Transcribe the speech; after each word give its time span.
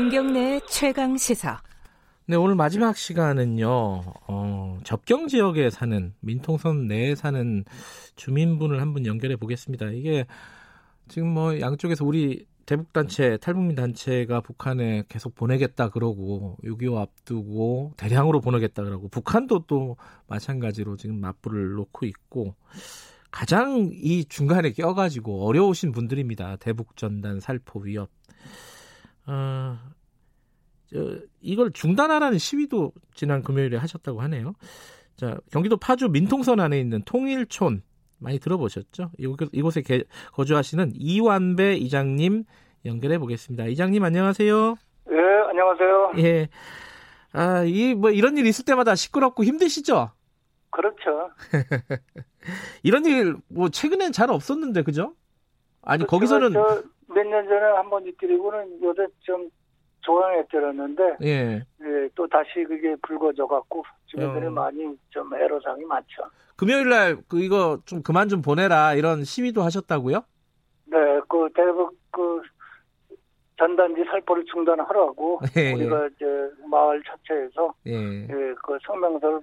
김경래 0.00 0.60
최강 0.66 1.18
시사. 1.18 1.60
네, 2.24 2.34
오늘 2.34 2.54
마지막 2.54 2.96
시간은요, 2.96 3.68
어, 3.68 4.78
접경 4.82 5.28
지역에 5.28 5.68
사는, 5.68 6.14
민통선 6.20 6.86
내에 6.86 7.14
사는 7.14 7.66
주민분을 8.16 8.80
한번 8.80 9.04
연결해 9.04 9.36
보겠습니다. 9.36 9.90
이게 9.90 10.24
지금 11.08 11.28
뭐 11.28 11.60
양쪽에서 11.60 12.06
우리 12.06 12.46
대북 12.64 12.94
단체, 12.94 13.36
탈북민 13.36 13.76
단체가 13.76 14.40
북한에 14.40 15.04
계속 15.10 15.34
보내겠다 15.34 15.90
그러고, 15.90 16.56
6.25 16.64 16.96
앞두고 16.96 17.92
대량으로 17.98 18.40
보내겠다 18.40 18.82
그러고, 18.82 19.08
북한도 19.08 19.66
또 19.66 19.98
마찬가지로 20.28 20.96
지금 20.96 21.20
맞불을 21.20 21.72
놓고 21.74 22.06
있고, 22.06 22.54
가장 23.30 23.90
이 23.92 24.24
중간에 24.24 24.72
껴가지고 24.72 25.46
어려우신 25.46 25.92
분들입니다. 25.92 26.56
대북 26.56 26.96
전단 26.96 27.38
살포 27.38 27.80
위협. 27.80 28.08
어, 29.26 29.78
저, 29.80 29.99
이걸 31.40 31.70
중단하라는 31.72 32.38
시위도 32.38 32.92
지난 33.14 33.42
금요일에 33.42 33.76
하셨다고 33.76 34.20
하네요. 34.22 34.54
자, 35.16 35.38
경기도 35.52 35.76
파주 35.76 36.08
민통선 36.08 36.60
안에 36.60 36.78
있는 36.80 37.02
통일촌 37.04 37.82
많이 38.18 38.38
들어보셨죠? 38.38 39.10
이곳, 39.18 39.50
개, 39.84 40.02
거주하시는 40.32 40.92
이완배 40.94 41.74
이장님 41.74 42.44
연결해 42.84 43.18
보겠습니다. 43.18 43.66
이장님 43.66 44.02
안녕하세요. 44.02 44.74
예, 45.10 45.16
안녕하세요. 45.48 46.12
예. 46.18 46.48
아, 47.32 47.62
이 47.64 47.94
뭐 47.94 48.10
이런 48.10 48.36
일 48.38 48.46
있을 48.46 48.64
때마다 48.64 48.94
시끄럽고 48.94 49.44
힘드시죠? 49.44 50.10
그렇죠. 50.70 51.30
이런 52.82 53.04
일 53.06 53.36
뭐 53.48 53.68
최근엔 53.68 54.12
잘 54.12 54.30
없었는데 54.30 54.82
그죠? 54.82 55.14
아니 55.82 56.06
거기서는 56.06 56.52
몇 56.52 57.24
년 57.26 57.44
전에 57.48 57.60
한 57.76 57.90
번 57.90 58.06
있더리고는 58.06 58.82
요새 58.82 59.06
좀 59.20 59.48
조용히 60.00 60.42
들었는데 60.50 61.16
예. 61.22 61.62
예, 61.82 62.08
또 62.14 62.26
다시 62.28 62.64
그게 62.68 62.94
불거져 63.02 63.46
갖고 63.46 63.84
주민들이 64.06 64.46
어. 64.46 64.50
많이 64.50 64.96
좀 65.10 65.32
애로사항이 65.34 65.84
많죠. 65.84 66.22
금요일 66.56 66.88
날 66.88 67.16
그 67.28 67.40
이거 67.40 67.78
좀 67.86 68.02
그만 68.02 68.28
좀 68.28 68.42
보내라 68.42 68.94
이런 68.94 69.24
시위도 69.24 69.62
하셨다고요? 69.62 70.22
네, 70.86 70.98
그 71.28 71.48
대북 71.54 71.96
그 72.10 72.42
전단지 73.58 74.02
살포를 74.10 74.44
중단하라고 74.46 75.40
예, 75.56 75.72
우리가 75.74 76.06
이제 76.08 76.24
마을 76.68 77.02
자체에서 77.04 77.74
예. 77.86 77.92
예, 78.22 78.54
그 78.64 78.78
성명서를 78.86 79.40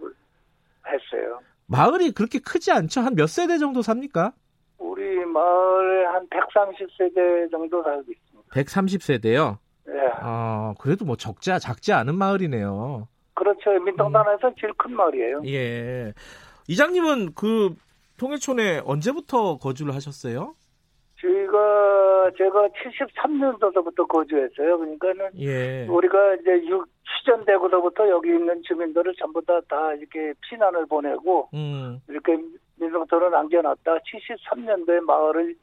했어요. 0.88 1.40
마을이 1.68 2.12
그렇게 2.12 2.40
크지 2.40 2.72
않죠? 2.72 3.02
한 3.02 3.14
몇 3.16 3.28
세대 3.28 3.58
정도 3.58 3.82
삽니까? 3.82 4.34
우리 4.80 5.24
마을에 5.26 6.06
한 6.06 6.28
130세대 6.30 7.52
정도 7.52 7.84
살고 7.84 8.04
있습니다. 8.12 8.50
130세대요. 8.54 9.58
예. 10.20 10.24
어, 10.24 10.74
그래도 10.80 11.06
뭐 11.06 11.16
적지 11.16 11.52
작지 11.60 11.94
않은 11.94 12.16
마을이네요. 12.16 13.08
그렇죠. 13.34 13.72
민통단에서 13.72 14.52
제일 14.60 14.74
큰 14.74 14.96
마을이에요. 14.96 15.42
예. 15.46 16.14
이장님은 16.68 17.34
그 17.36 17.76
통일촌에 18.18 18.82
언제부터 18.84 19.58
거주를 19.58 19.94
하셨어요? 19.94 20.56
저희가 21.22 22.32
제가 22.38 22.68
73년도부터 22.68 24.08
거주했어요. 24.08 24.78
그러니까는 24.78 25.30
예. 25.40 25.88
우리가 25.88 26.36
이제 26.36 26.68
육 26.68 26.88
시전되고서부터 27.20 28.10
여기 28.10 28.30
있는 28.30 28.62
주민들을 28.64 29.14
전부 29.20 29.44
다, 29.46 29.60
다 29.70 29.94
이렇게 29.94 30.34
피난을 30.50 30.86
보내고 30.88 31.50
음. 31.54 32.00
이렇게 32.08 32.38
민속촌을 32.76 33.32
남겨놨다 33.32 33.98
73년도에 33.98 35.02
마을을 35.02 35.56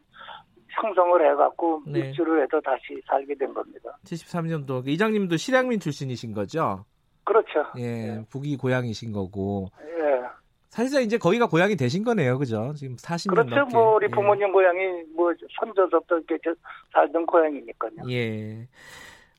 형성을 0.82 1.30
해갖고 1.30 1.82
네. 1.86 2.00
입주를 2.10 2.42
해서 2.42 2.60
다시 2.60 3.00
살게 3.08 3.34
된 3.34 3.52
겁니다. 3.54 3.96
73년도 4.04 4.86
이장님도 4.88 5.36
실향민 5.36 5.80
출신이신 5.80 6.32
거죠? 6.34 6.84
그렇죠. 7.24 7.64
예. 7.78 8.22
북이 8.30 8.56
고향이신 8.56 9.12
거고. 9.12 9.70
예. 9.82 10.22
사실상 10.68 11.02
이제 11.02 11.16
거기가 11.18 11.46
고향이 11.46 11.76
되신 11.76 12.02
거네요. 12.04 12.38
그죠? 12.38 12.72
지금 12.76 12.96
40년 12.96 13.30
그렇죠. 13.30 13.54
넘게. 13.56 13.76
뭐 13.76 13.94
우리 13.94 14.06
예. 14.06 14.10
부모님 14.10 14.52
고향이 14.52 14.80
뭐 15.14 15.32
선조서부터 15.60 16.16
이렇게 16.16 16.36
저- 16.44 16.54
살던 16.92 17.26
고향이니까요. 17.26 17.92
예. 18.10 18.68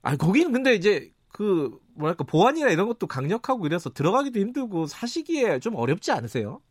아, 0.02 0.16
거기는 0.16 0.52
근데 0.52 0.74
이제 0.74 1.12
그 1.32 1.78
뭐랄까 1.96 2.24
보안이나 2.24 2.70
이런 2.70 2.88
것도 2.88 3.08
강력하고 3.08 3.66
이래서 3.66 3.90
들어가기도 3.90 4.40
힘들고 4.40 4.86
사시기에 4.86 5.60
좀 5.60 5.76
어렵지 5.76 6.12
않으세요? 6.12 6.62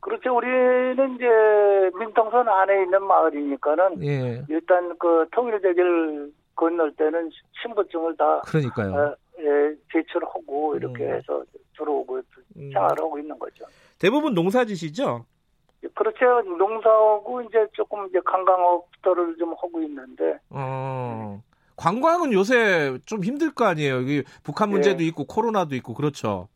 그렇죠. 0.00 0.36
우리는 0.36 1.14
이제 1.16 1.26
민통선 1.98 2.48
안에 2.48 2.82
있는 2.82 3.02
마을이니까는 3.04 4.04
예. 4.04 4.44
일단 4.48 4.96
그 4.98 5.26
통일대교를 5.32 6.32
건널 6.54 6.92
때는 6.92 7.30
신분증을 7.62 8.16
다 8.16 8.40
그러니까요. 8.46 8.94
어, 8.94 9.16
예, 9.40 9.74
제출하고 9.92 10.76
이렇게 10.76 11.04
음. 11.04 11.14
해서 11.14 11.44
들어오고 11.76 12.16
음. 12.56 12.70
생활을 12.72 12.98
하고 12.98 13.18
있는 13.18 13.38
거죠. 13.38 13.64
대부분 13.98 14.34
농사지시죠? 14.34 15.24
그렇죠. 15.94 16.42
농사하고 16.42 17.42
이제 17.42 17.66
조금 17.72 18.06
이제 18.08 18.20
관광업들을 18.24 19.36
좀 19.38 19.50
하고 19.50 19.80
있는데 19.82 20.38
어. 20.50 21.40
관광은 21.76 22.32
요새 22.32 22.98
좀 23.06 23.22
힘들 23.22 23.52
거 23.52 23.64
아니에요. 23.64 24.00
이게 24.00 24.24
북한 24.42 24.70
문제도 24.70 25.00
예. 25.02 25.06
있고 25.06 25.24
코로나도 25.24 25.76
있고 25.76 25.94
그렇죠. 25.94 26.48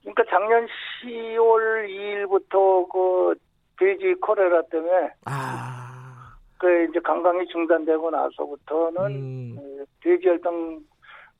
그러니까 0.00 0.24
작년 0.30 0.66
10월 1.02 1.88
2일부터 1.88 2.88
그 2.90 3.34
돼지 3.78 4.14
콜레라 4.20 4.62
때문에 4.70 5.10
아. 5.24 6.36
그 6.58 6.84
이제 6.84 6.98
관광이 7.00 7.46
중단되고 7.48 8.10
나서부터는 8.10 9.06
음. 9.06 9.56
어, 9.58 9.84
돼지 10.02 10.26
혈당 10.26 10.80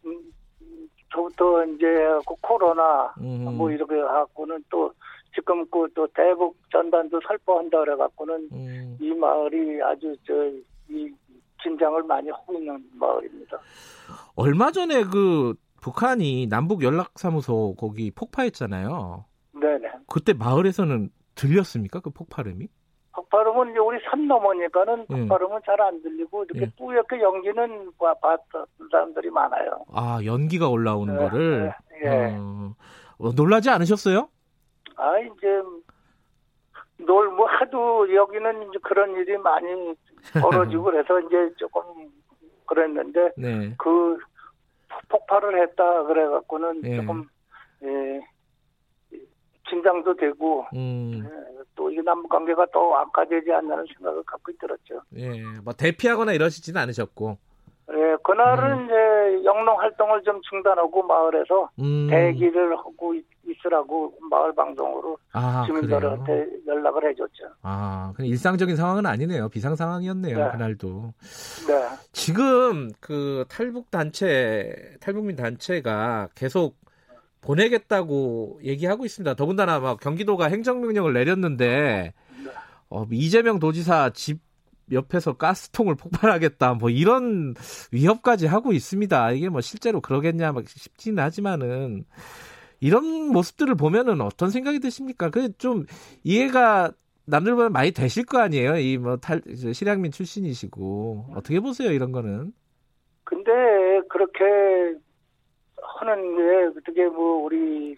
음, 0.06 0.32
저부터 1.12 1.64
이제 1.64 1.86
그 2.26 2.34
코로나 2.40 3.12
음. 3.20 3.56
뭐 3.56 3.70
이렇게 3.70 3.94
해갖고는 3.96 4.62
또 4.70 4.92
지금 5.34 5.66
그 5.70 5.88
또 5.94 6.06
대북 6.08 6.56
전단도 6.70 7.20
살포한다 7.26 7.80
그래갖고는 7.80 8.48
음. 8.52 8.98
이 9.00 9.12
마을이 9.14 9.82
아주 9.82 10.16
저이 10.26 11.12
긴장을 11.62 12.02
많이 12.04 12.30
하고 12.30 12.54
있는 12.54 12.82
마을입니다. 12.94 13.58
얼마 14.36 14.70
전에 14.70 15.02
그 15.04 15.54
북한이 15.80 16.46
남북 16.48 16.82
연락사무소 16.82 17.74
거기 17.78 18.10
폭파했잖아요. 18.10 19.24
네네. 19.60 19.88
그때 20.08 20.32
마을에서는 20.32 21.10
들렸습니까? 21.34 22.00
그 22.00 22.10
폭발음이? 22.10 22.68
폭발음은 23.14 23.70
이제 23.70 23.78
우리 23.78 23.98
산 24.10 24.26
넘으니까는 24.28 25.06
예. 25.10 25.20
폭발음은 25.20 25.60
잘 25.66 25.80
안 25.80 26.00
들리고 26.02 26.44
이렇게 26.44 26.60
예. 26.62 26.72
뿌옇게 26.76 27.20
연기는 27.20 27.90
봐- 27.98 28.14
봤던 28.14 28.66
사람들이 28.90 29.30
많아요. 29.30 29.84
아, 29.92 30.20
연기가 30.24 30.68
올라오는 30.68 31.14
네, 31.16 31.20
거를. 31.28 31.72
네, 31.90 32.00
예. 32.04 32.36
어, 32.36 32.74
어, 33.18 33.32
놀라지 33.32 33.70
않으셨어요? 33.70 34.28
아 34.96 35.18
이제 35.20 35.62
놀 37.04 37.30
뭐 37.30 37.46
하도 37.46 38.12
여기는 38.12 38.68
이제 38.68 38.78
그런 38.82 39.14
일이 39.16 39.36
많이 39.38 39.94
벌어지고 40.40 40.84
그래서 40.84 41.20
이제 41.20 41.52
조금 41.56 41.82
그랬는데 42.66 43.32
네. 43.36 43.74
그 43.78 44.18
폭발을 45.08 45.62
했다 45.62 46.04
그래갖고는 46.04 46.82
예. 46.84 46.96
조금 46.96 47.26
예, 47.82 48.20
긴장도 49.68 50.16
되고 50.16 50.66
음, 50.74 51.22
예, 51.24 51.62
또이 51.74 51.96
남북 52.02 52.28
관계가 52.30 52.66
또 52.72 52.96
악화되지 52.96 53.52
않는 53.52 53.86
생각을 53.94 54.22
갖고 54.24 54.50
있더랬죠. 54.52 55.02
예. 55.16 55.30
뭐 55.64 55.72
대피하거나 55.72 56.32
이러시지는 56.32 56.80
않으셨고. 56.80 57.38
예, 57.90 58.16
그날은 58.22 58.84
이제 58.84 59.44
영농 59.44 59.80
활동을 59.80 60.22
좀 60.22 60.40
중단하고 60.42 61.02
마을에서 61.04 61.70
음. 61.78 62.08
대기를 62.10 62.76
하고 62.76 63.14
있, 63.48 63.56
있으라고 63.56 64.14
마을 64.30 64.54
방송으로 64.54 65.18
아, 65.32 65.66
그래요. 65.66 65.80
주민들한테 65.80 66.46
연락을 66.66 67.10
해줬죠. 67.10 67.44
아, 67.62 68.12
그냥 68.16 68.28
일상적인 68.30 68.76
상황은 68.76 69.06
아니네요. 69.06 69.48
비상 69.48 69.76
상황이었네요. 69.76 70.36
네. 70.36 70.50
그날도. 70.52 71.14
네. 71.66 71.88
지금 72.12 72.90
그 73.00 73.44
탈북 73.48 73.90
단체, 73.90 74.96
탈북민 75.00 75.36
단체가 75.36 76.28
계속 76.34 76.76
보내겠다고 77.40 78.60
얘기하고 78.64 79.04
있습니다. 79.04 79.34
더군다나 79.34 79.78
막 79.80 80.00
경기도가 80.00 80.46
행정명령을 80.46 81.12
내렸는데 81.12 82.12
네. 82.44 82.50
어, 82.90 83.06
이재명 83.10 83.58
도지사 83.58 84.10
집 84.10 84.40
옆에서 84.90 85.34
가스통을 85.34 85.96
폭발하겠다 85.96 86.74
뭐 86.74 86.88
이런 86.88 87.54
위협까지 87.92 88.46
하고 88.46 88.72
있습니다. 88.72 89.32
이게 89.32 89.48
뭐 89.48 89.60
실제로 89.60 90.00
그러겠냐 90.00 90.52
막 90.52 90.64
싶지는 90.66 91.22
하지만은 91.22 92.04
이런 92.80 93.04
모습들을 93.32 93.74
보면은 93.74 94.20
어떤 94.20 94.50
생각이 94.50 94.78
드십니까? 94.80 95.30
그 95.30 95.52
좀 95.58 95.86
이해가 96.24 96.92
남들보다 97.26 97.68
많이 97.70 97.90
되실 97.90 98.24
거 98.24 98.38
아니에요. 98.38 98.76
이뭐탈 98.76 99.42
실향민 99.74 100.12
출신이시고 100.12 101.26
어떻게 101.34 101.60
보세요 101.60 101.90
이런 101.92 102.12
거는? 102.12 102.52
근데 103.24 103.50
그렇게 104.08 104.44
하는 106.00 106.36
게 106.36 106.78
어떻게 106.78 107.04
뭐 107.06 107.44
우리 107.44 107.96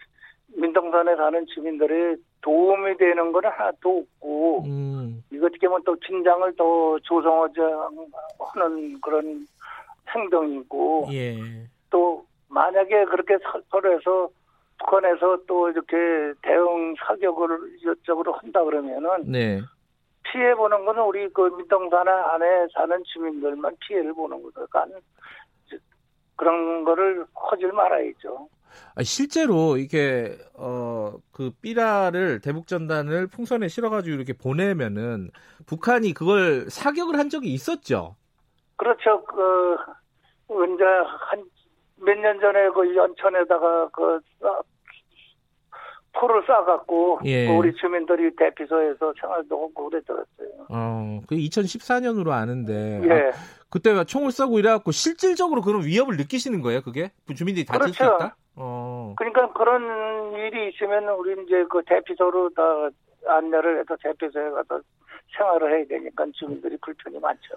민동산에 0.57 1.15
사는 1.17 1.47
주민들의 1.55 2.17
도움이 2.41 2.97
되는 2.97 3.31
건 3.31 3.45
하나도 3.45 3.99
없고 4.21 4.65
음, 4.65 5.23
이거 5.31 5.47
어떻게 5.47 5.69
보면 5.69 5.83
또 5.85 5.95
긴장을 5.97 6.57
더 6.57 6.99
조성하자 7.03 7.63
하는 8.55 9.01
그런 9.01 9.47
행동이고 10.13 11.09
예. 11.13 11.39
또 11.91 12.25
만약에 12.49 13.05
그렇게 13.05 13.35
서- 13.45 13.61
서로에서 13.71 14.29
북한에서 14.81 15.39
또 15.47 15.69
이렇게 15.71 15.97
대응 16.43 16.95
사격을 17.07 17.77
이쪽으로 17.79 18.33
한다 18.33 18.65
그러면은 18.65 19.31
네. 19.31 19.61
피해 20.25 20.55
보는 20.55 20.85
거는 20.85 21.03
우리 21.03 21.29
그 21.33 21.43
민동산 21.57 22.07
안에 22.09 22.67
사는 22.75 23.03
주민들만 23.05 23.77
피해를 23.81 24.15
보는 24.15 24.43
거니까 24.43 24.87
그런 26.37 26.85
거를 26.85 27.27
하질 27.35 27.73
말아야죠. 27.73 28.49
아, 28.95 29.03
실제로 29.03 29.77
이게 29.77 30.37
어그 30.55 31.51
삐라를 31.61 32.41
대북 32.41 32.67
전단을 32.67 33.27
풍선에 33.27 33.69
실어가지고 33.69 34.15
이렇게 34.15 34.33
보내면은 34.33 35.31
북한이 35.67 36.15
그걸 36.15 36.71
사격을 36.71 37.19
한 37.19 37.29
적이 37.29 37.53
있었죠. 37.53 38.17
그렇죠. 38.77 39.23
그 39.25 39.77
언제 40.49 40.85
한 40.85 41.45
몇 42.03 42.17
년 42.19 42.41
전에 42.41 42.71
그 42.71 42.97
연천에다가 42.97 43.91
그 43.91 44.21
쏴- 46.21 46.27
포를 46.29 46.43
쏴갖고 46.47 47.25
예. 47.25 47.47
그 47.47 47.53
우리 47.55 47.75
주민들이 47.75 48.35
대피소에서 48.37 49.13
생활도 49.21 49.57
하고 49.57 49.89
그랬더랬어요. 49.91 50.67
어, 50.69 51.21
그 51.27 51.35
2014년으로 51.37 52.31
아는데 52.31 53.01
예. 53.05 53.29
아, 53.29 53.33
그때 53.71 54.05
총을 54.05 54.31
쏘고 54.33 54.59
이래갖고 54.59 54.91
실질적으로 54.93 55.63
그런 55.63 55.85
위협을 55.85 56.17
느끼시는 56.17 56.61
거예요, 56.61 56.83
그게 56.83 57.11
주민들이 57.35 57.65
다칠 57.65 57.93
수 57.95 57.99
그렇죠. 57.99 58.17
있다. 58.17 58.37
어, 58.57 59.15
그러니까 59.17 59.53
그런 59.53 60.33
일이 60.35 60.69
있으면 60.71 61.09
우리 61.11 61.33
이제 61.45 61.65
그 61.71 61.83
대피소로 61.87 62.51
다 62.51 62.63
안내를 63.27 63.81
해서 63.81 63.97
대피소에 64.03 64.51
가서 64.51 64.81
생활을 65.37 65.77
해야 65.79 65.87
되니까 65.87 66.25
주민들이 66.35 66.77
불편이 66.83 67.19
많죠. 67.21 67.55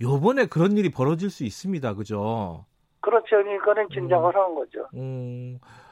요번에 0.00 0.46
그런 0.46 0.76
일이 0.78 0.90
벌어질 0.90 1.30
수 1.30 1.44
있습니다, 1.44 1.94
그죠? 1.94 2.64
그렇죠. 3.00 3.26
그러니까는 3.36 3.88
긴장을 3.88 4.34
하는 4.34 4.54
거죠. 4.54 4.88
음, 4.94 5.58
하, 5.60 5.91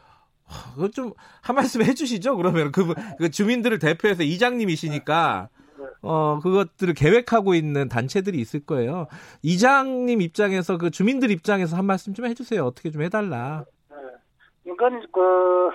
그거 0.75 0.89
좀한 0.89 1.55
말씀 1.55 1.83
해주시죠. 1.83 2.37
그러면 2.37 2.73
그, 2.73 2.95
그 3.19 3.31
주민들을 3.31 3.79
대표해서 3.79 4.23
이장님이시니까 4.23 5.49
어 6.03 6.41
그것들을 6.43 6.95
계획하고 6.95 7.55
있는 7.55 7.89
단체들이 7.89 8.39
있을 8.39 8.61
거예요. 8.65 9.07
이장님 9.43 10.21
입장에서 10.21 10.79
그 10.79 10.91
주민들 10.91 11.31
입장에서 11.31 11.77
한 11.77 11.85
말씀 11.85 12.15
좀 12.15 12.27
해주세요. 12.27 12.65
어떻게 12.65 12.91
좀 12.91 13.03
해달라. 13.03 13.65
그러니까 14.65 15.09
그 15.13 15.71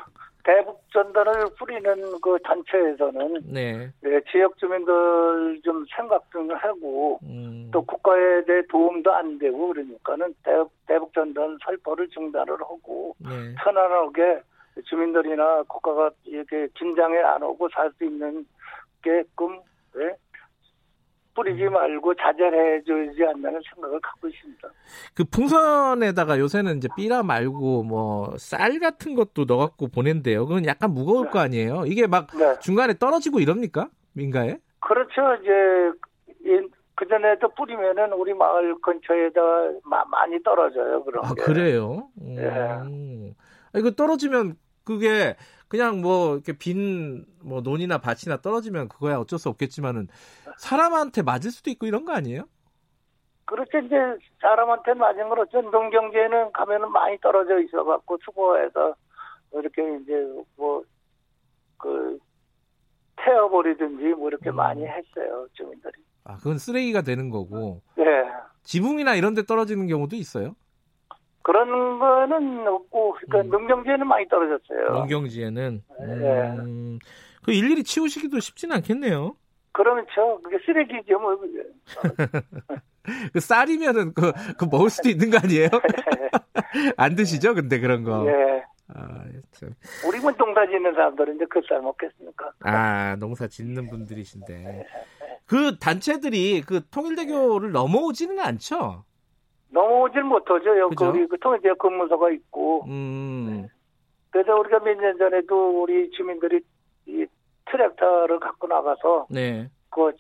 대북 0.46 0.80
전단을 0.94 1.50
뿌리는 1.58 2.20
그 2.22 2.38
단체에서는 2.44 3.42
네. 3.48 3.92
네, 4.02 4.22
지역 4.32 4.58
주민들 4.60 5.60
좀 5.64 5.84
생각 5.96 6.30
좀 6.32 6.52
하고 6.52 7.20
음, 7.24 7.70
또 7.74 7.82
국가에 7.84 8.46
대해 8.46 8.62
도움도 8.70 9.12
안 9.12 9.40
되고 9.40 9.70
그러니까는 9.70 10.34
대북, 10.44 10.72
대북 10.88 11.14
전단 11.14 11.58
살포를 11.66 12.08
중단을 12.10 12.54
하고 12.62 13.16
네. 13.18 13.56
편안하게 13.58 14.42
주민들이나 14.84 15.64
국가가 15.68 16.10
이렇게 16.26 16.68
긴장에 16.76 17.18
안 17.20 17.42
오고 17.44 17.70
살 17.70 17.92
수 17.98 18.04
있는 18.04 18.46
게끔 19.02 19.60
예? 19.98 20.16
뿌리지 21.34 21.66
말고 21.66 22.14
자제해 22.16 22.82
주지 22.84 23.24
않는 23.26 23.60
생각을 23.74 24.00
갖고 24.00 24.28
있습니다. 24.28 24.70
그 25.14 25.24
풍선에다가 25.26 26.40
요새는 26.40 26.78
이제 26.78 26.88
삐라 26.96 27.24
말고 27.24 27.84
뭐 27.84 28.36
쌀 28.38 28.80
같은 28.80 29.16
것도 29.16 29.44
넣어갖고 29.46 29.90
보낸대요. 29.90 30.46
그건 30.48 30.66
약간 30.66 30.92
무거울 30.92 31.30
거 31.30 31.40
아니에요. 31.40 31.84
이게 31.88 32.08
막 32.08 32.28
네. 32.38 32.58
중간에 32.62 32.94
떨어지고 32.98 33.40
이럽니까? 33.42 33.90
민가에? 34.14 34.58
그렇죠. 34.80 35.36
이제 35.42 36.62
그 36.96 37.06
전에도 37.08 37.50
뿌리면은 37.50 38.14
우리 38.14 38.34
마을 38.34 38.74
근처에다 38.82 39.42
마- 39.84 40.06
많이 40.06 40.42
떨어져요. 40.42 41.04
그런 41.04 41.26
아 41.26 41.34
게. 41.34 41.42
그래요? 41.44 42.08
음. 42.22 42.36
예. 42.38 43.36
아, 43.74 43.78
이거 43.80 43.92
떨어지면 43.92 44.56
그게 44.96 45.36
그냥 45.68 46.02
뭐 46.02 46.36
이렇게 46.36 46.54
빈 46.58 47.26
뭐 47.46 47.62
논이나 47.62 48.00
밭이나 48.00 48.38
떨어지면 48.38 48.88
그거야 48.90 49.20
어쩔 49.20 49.38
수 49.38 49.50
없겠지만은 49.50 50.08
사람한테 50.58 51.22
맞을 51.22 51.52
수도 51.52 51.70
있고 51.70 51.86
이런 51.86 52.04
거 52.06 52.12
아니에요? 52.14 52.46
그렇죠. 53.46 53.78
이제 53.78 53.96
사람한테 54.42 54.96
맞은 54.96 55.30
건 55.30 55.40
어쩐 55.40 55.70
농경지에는 55.70 56.52
가면은 56.54 56.92
많이 56.92 57.20
떨어져 57.20 57.60
있어 57.60 57.84
갖고 57.84 58.18
수거해서 58.26 58.96
이렇게 59.54 59.84
이제 60.02 60.14
뭐그 60.58 62.18
태워버리든지 63.18 64.04
뭐 64.16 64.30
이렇게 64.30 64.50
음. 64.50 64.56
많이 64.56 64.84
했어요 64.86 65.48
주민들이. 65.54 65.94
아 66.24 66.38
그건 66.38 66.58
쓰레기가 66.58 67.02
되는 67.04 67.30
거고 67.30 67.84
네. 67.96 68.04
지붕이나 68.64 69.14
이런 69.14 69.36
데 69.36 69.44
떨어지는 69.44 69.86
경우도 69.86 70.16
있어요. 70.16 70.56
그런 71.46 72.00
거는 72.00 72.68
없고 72.68 73.18
그러니까 73.28 73.42
음. 73.42 73.50
농경지에는 73.52 74.08
많이 74.08 74.28
떨어졌어요. 74.28 74.98
농경지에는 75.02 75.84
네. 76.00 76.50
음, 76.58 76.98
그 77.44 77.52
일일이 77.52 77.84
치우시기도 77.84 78.40
쉽지는 78.40 78.78
않겠네요. 78.78 79.36
그렇죠. 79.72 80.42
그게 80.42 80.58
쓰레기죠 80.66 81.20
뭐. 81.20 81.38
그 83.32 83.40
쌀이면은 83.40 84.16
그, 84.16 84.32
그 84.58 84.66
먹을 84.66 84.90
수도 84.90 85.08
있는 85.10 85.30
거 85.30 85.38
아니에요? 85.38 85.70
안 86.98 87.16
드시죠? 87.16 87.54
근데 87.54 87.80
그런 87.80 88.04
거. 88.04 88.26
예. 88.28 88.64
아, 88.96 89.26
참. 89.52 89.70
우리 90.08 90.20
뭐 90.20 90.32
농사 90.32 90.66
짓는 90.66 90.96
사람들은 90.96 91.36
이제 91.36 91.46
그쌀 91.46 91.80
먹겠습니까? 91.80 92.54
아, 92.62 93.16
농사 93.18 93.46
짓는 93.46 93.92
분들이신데. 93.92 94.88
그 95.46 95.78
단체들이 95.78 96.64
그 96.66 96.82
통일대교를 96.90 97.72
넘어오지는 97.72 98.40
않죠? 98.40 99.04
넘어오질 99.70 100.24
못하죠. 100.24 100.78
여기? 100.80 101.04
우리 101.04 101.28
그 101.28 101.38
통일지역 101.40 101.78
근무소가 101.80 102.30
있고 102.32 102.86
음, 102.88 103.68
그래서 104.32 104.56
우리가 104.56 104.80
몇 104.80 104.96
년 105.00 105.18
전에도 105.18 105.82
우리 105.82 106.10
주민들이 106.12 106.62
이 107.08 107.26
트랙터를 107.72 108.40
갖고 108.40 108.68
나가서 108.68 109.28
네. 109.30 109.70
그, 109.90 110.12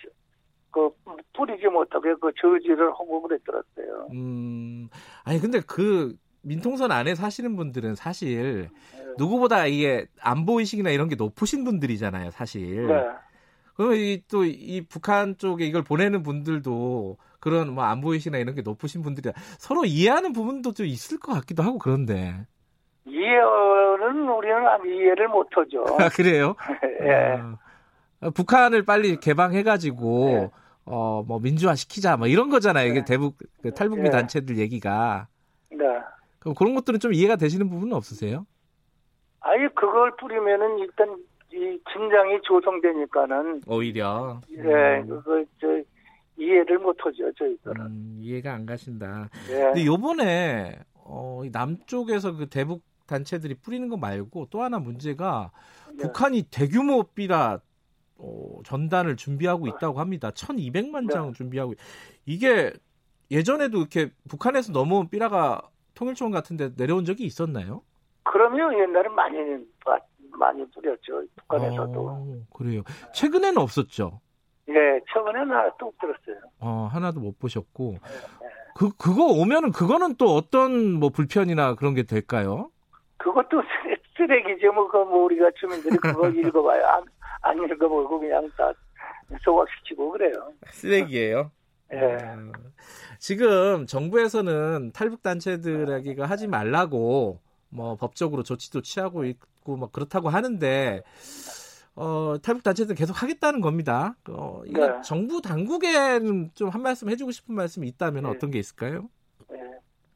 그 0.72 0.90
뿌리지 1.34 1.68
못하게 1.68 2.16
그 2.20 2.32
저지를 2.40 2.90
하고 2.92 3.22
그랬더랬어요. 3.22 4.08
음, 4.14 4.90
아니, 5.24 5.40
근데 5.40 5.60
그 5.66 6.16
민통선 6.42 6.92
안에 6.92 7.16
사시는 7.16 7.56
분들은 7.56 7.96
사실 7.96 8.70
누구보다 9.18 9.66
이게 9.68 10.06
안보 10.22 10.60
의식이나 10.60 10.90
이런 10.92 11.08
게 11.10 11.16
높으신 11.16 11.64
분들이잖아요, 11.64 12.32
사실. 12.32 12.88
네. 12.88 13.04
그러면 13.76 14.20
또이 14.30 14.86
북한 14.90 15.38
쪽에 15.38 15.66
이걸 15.66 15.84
보내는 15.84 16.24
분들도 16.24 17.18
그런 17.40 17.74
뭐 17.74 17.84
안보의식이나 17.84 18.38
이런 18.38 18.56
게 18.56 18.62
높으신 18.62 19.02
분들이 19.02 19.32
서로 19.60 19.86
이해하는 19.86 20.34
부분도 20.34 20.72
좀 20.74 20.86
있을 20.86 21.20
것 21.20 21.34
같기도 21.34 21.62
하고 21.62 21.78
그런데. 21.78 22.46
이해는 23.06 24.28
우리는 24.30 24.68
안- 24.68 24.86
이해를 24.86 25.28
못하죠. 25.28 25.84
아, 26.00 26.10
그래요? 26.10 26.56
예. 27.04 27.40
어, 28.22 28.30
북한을 28.32 28.84
빨리 28.84 29.20
개방해가지고 29.20 30.26
네. 30.30 30.50
어뭐 30.86 31.40
민주화 31.42 31.76
시키자 31.76 32.16
뭐 32.18 32.28
이런 32.28 32.50
거잖아요. 32.50 32.88
이게 32.88 33.00
네. 33.00 33.06
대북 33.06 33.38
그 33.62 33.74
탈북민 33.74 34.06
네. 34.06 34.10
단체들 34.12 34.58
얘기가. 34.58 35.28
네. 35.72 35.78
그럼 36.40 36.56
그런 36.56 36.74
것들은 36.76 37.00
좀 37.00 37.14
이해가 37.14 37.36
되시는 37.36 37.70
부분은 37.70 37.94
없으세요? 37.94 38.46
아예 39.42 39.68
그걸 39.76 40.16
뿌리면은 40.18 40.80
일단 40.80 41.16
이 41.54 41.80
긴장이 41.94 42.40
조성되니까는 42.44 43.62
오히려. 43.68 44.42
예, 44.52 45.04
그거 45.08 45.44
저 45.60 45.68
이해를 46.38 46.80
못하죠 46.80 47.32
저희들은. 47.34 47.82
음, 47.86 48.18
이해가 48.22 48.54
안 48.54 48.66
가신다. 48.66 49.30
예. 49.50 49.54
근데 49.66 49.86
요번에 49.86 50.80
어, 50.96 51.42
이 51.46 51.50
남쪽에서 51.50 52.36
그 52.36 52.48
대북 52.50 52.82
단체들이 53.08 53.56
뿌리는 53.56 53.88
거 53.88 53.98
말고 53.98 54.48
또 54.50 54.64
하나 54.64 54.80
문제가 54.80 55.52
네. 55.94 56.04
북한이 56.04 56.44
대규모 56.52 57.04
삐라 57.04 57.60
어, 58.18 58.60
전단을 58.66 59.16
준비하고 59.16 59.68
있다고 59.68 60.00
합니다. 60.00 60.32
1,200만 60.32 61.12
장 61.12 61.32
준비하고 61.34 61.74
있- 61.74 61.78
이게 62.26 62.74
예전에도 63.30 63.78
이렇게 63.80 64.10
북한에서 64.28 64.72
넘어온 64.72 65.10
삐라가 65.10 65.62
통일청 65.94 66.32
같은데 66.32 66.72
내려온 66.76 67.06
적이 67.06 67.26
있었나요? 67.26 67.82
그러면 68.24 68.74
옛날에 68.78 69.08
많이 69.10 69.38
마- 69.86 70.00
많이 70.38 70.66
뿌렸죠 70.72 71.24
북한에서도. 71.38 72.08
어, 72.10 72.36
그래요. 72.54 72.82
최근에는 73.14 73.58
없었죠. 73.62 74.20
예, 74.70 74.74
최근에는 75.14 75.52
하나 75.52 75.72
또 75.80 75.94
들었어요. 76.00 76.44
어, 76.60 76.90
하나도 76.92 77.20
못 77.20 77.38
보셨고 77.40 77.98
네. 78.02 78.48
그 78.76 78.90
그거 78.98 79.26
오면은 79.26 79.72
그거는 79.72 80.16
또 80.16 80.36
어떤 80.36 80.94
뭐 80.94 81.10
불편이나 81.10 81.76
그런 81.76 81.94
게 81.94 82.04
될까요? 82.04 82.70
그것도 83.18 83.62
쓰레- 83.62 83.98
쓰레기죠. 84.18 84.72
뭐, 84.74 84.88
그, 84.90 84.98
뭐, 84.98 85.24
우리가 85.26 85.50
주민들이 85.60 85.98
그거 85.98 86.28
읽어봐요. 86.30 86.86
안, 86.86 87.04
안 87.42 87.58
읽어보고 87.64 88.20
그냥 88.20 88.50
다 88.58 88.72
소각시키고 89.44 90.12
그래요. 90.12 90.54
쓰레기예요. 90.72 91.52
예. 91.94 91.98
어, 91.98 92.52
지금 93.20 93.86
정부에서는 93.86 94.92
탈북 94.94 95.22
단체들에게가 95.22 96.26
하지 96.26 96.48
말라고 96.48 97.40
뭐 97.70 97.96
법적으로 97.96 98.44
조치도 98.44 98.82
취하고 98.82 99.24
있고 99.66 99.76
뭐 99.76 99.90
그렇다고 99.92 100.30
하는데 100.30 101.02
어, 101.96 102.36
탈북 102.44 102.64
단체들 102.64 102.96
계속 102.96 103.22
하겠다는 103.22 103.60
겁니다. 103.62 104.16
어, 104.30 104.62
이거 104.66 104.88
네. 104.88 105.02
정부 105.04 105.42
당국에는 105.42 106.52
좀 106.54 106.70
한 106.70 106.82
말씀 106.82 107.10
해주고 107.10 107.32
싶은 107.32 107.56
말씀이 107.56 107.88
있다면 107.88 108.24
네. 108.24 108.30
어떤 108.30 108.52
게 108.52 108.60
있을까요? 108.60 109.10
예. 109.52 109.58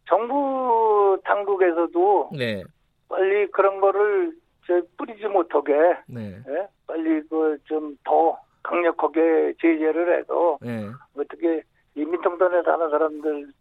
정부 0.08 1.20
당국에서도 1.26 2.30
네. 2.38 2.64
빨리 3.10 3.50
그런 3.52 3.80
거를 3.82 4.34
저 4.68 4.82
뿌리지 4.98 5.26
못하게 5.28 5.74
네. 6.08 6.42
예? 6.48 6.68
빨리 6.88 7.22
그 7.28 7.58
좀 7.66 7.98
더 8.04 8.38
강력하게 8.62 9.54
제재를 9.62 10.20
해서 10.20 10.58
네. 10.62 10.90
어떻게 11.18 11.64
이 11.96 12.06
민통선에 12.06 12.62
사는 12.64 12.90
사람들 12.90 13.52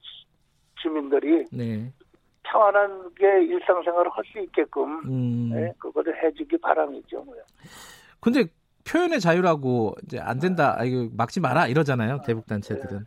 주민들이 0.83 1.45
네. 1.53 1.93
평안하게 2.51 3.45
일상생활을 3.45 4.11
할 4.13 4.25
수 4.33 4.39
있게끔 4.41 5.01
음. 5.09 5.51
예? 5.55 5.73
그거를 5.79 6.15
해주기 6.23 6.59
바람이죠. 6.59 7.25
근데 8.21 8.45
표현의 8.91 9.21
자유라고 9.21 9.95
이제 10.05 10.19
안 10.19 10.39
된다. 10.39 10.75
아, 10.79 10.85
이거 10.85 11.09
막지 11.17 11.41
마라 11.41 11.67
이러잖아요. 11.67 12.21
대북 12.27 12.47
단체들은. 12.47 13.07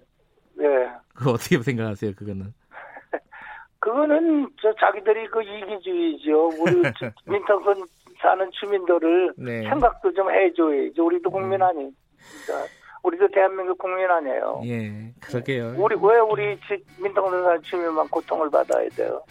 네. 0.55 0.65
그거 1.15 1.31
어떻게 1.31 1.57
생각하세요? 1.61 2.13
그거는. 2.15 2.53
그거는 3.79 4.49
저 4.61 4.73
자기들이 4.79 5.27
그 5.27 5.41
이기주의죠. 5.41 6.47
우리 6.59 6.81
저 6.99 7.11
민통선 7.25 7.83
사는 8.21 8.49
주민들을 8.51 9.33
네. 9.37 9.61
생각도 9.63 10.13
좀 10.13 10.29
해줘야죠. 10.29 11.03
우리도 11.05 11.29
국민 11.31 11.61
아닙니까? 11.61 11.95
우리도 13.03 13.29
대한민국 13.33 13.77
국민 13.77 14.09
아니에요. 14.09 14.61
예, 14.65 15.11
그러게요. 15.19 15.75
우리 15.77 15.95
왜 15.95 16.19
우리 16.19 16.57
사는 16.99 17.61
주민만 17.63 18.07
고통을 18.07 18.49
받아야 18.49 18.87
돼요? 18.89 19.21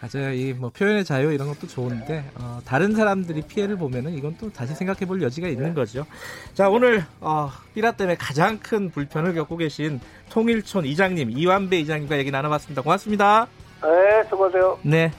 맞아요. 0.00 0.32
이 0.32 0.54
뭐 0.54 0.70
표현의 0.70 1.04
자유 1.04 1.30
이런 1.30 1.48
것도 1.48 1.66
좋은데 1.66 2.24
어, 2.40 2.58
다른 2.64 2.94
사람들이 2.94 3.42
피해를 3.42 3.76
보면은 3.76 4.12
이건 4.14 4.34
또 4.40 4.50
다시 4.50 4.74
생각해볼 4.74 5.20
여지가 5.20 5.48
있는 5.48 5.74
거죠. 5.74 6.06
자 6.54 6.70
오늘 6.70 7.04
어, 7.20 7.50
삐라 7.74 7.92
때문에 7.92 8.16
가장 8.16 8.58
큰 8.58 8.88
불편을 8.90 9.34
겪고 9.34 9.58
계신 9.58 10.00
통일촌 10.30 10.86
이장님 10.86 11.30
이완배 11.32 11.78
이장님과 11.80 12.16
얘기 12.16 12.30
나눠봤습니다. 12.30 12.80
고맙습니다. 12.80 13.46
네, 13.82 14.24
수고하세요. 14.30 14.78
네. 14.84 15.10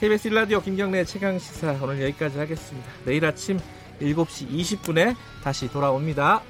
KBS 0.00 0.30
1라디오 0.30 0.64
김경래 0.64 1.04
최강 1.04 1.38
시사 1.38 1.76
오늘 1.82 2.00
여기까지 2.02 2.38
하겠습니다. 2.38 2.88
내일 3.04 3.22
아침 3.26 3.58
7시 4.00 4.48
20분에 4.48 5.14
다시 5.44 5.70
돌아옵니다. 5.70 6.40